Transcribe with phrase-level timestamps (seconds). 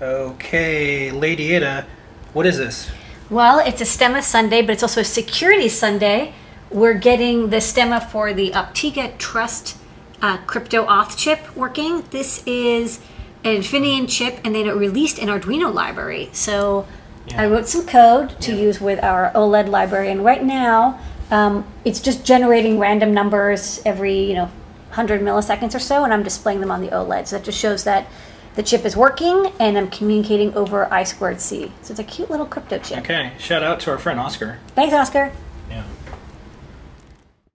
[0.00, 1.84] Okay, Lady Ada,
[2.32, 2.90] what is this?
[3.28, 6.32] Well, it's a stemma Sunday, but it's also a security Sunday.
[6.70, 9.76] We're getting the stemma for the Optiga Trust
[10.22, 12.02] uh, crypto auth chip working.
[12.12, 13.00] This is
[13.44, 16.30] an Infineon chip, and then it released an Arduino library.
[16.32, 16.86] So
[17.34, 20.98] I wrote some code to use with our OLED library, and right now
[21.30, 24.46] um, it's just generating random numbers every you know
[24.94, 27.26] 100 milliseconds or so, and I'm displaying them on the OLED.
[27.26, 28.06] So that just shows that
[28.54, 31.72] the chip is working, and I'm communicating over I squared C.
[31.82, 32.98] So it's a cute little crypto chip.
[32.98, 34.58] Okay, shout out to our friend Oscar.
[34.74, 35.32] Thanks, Oscar.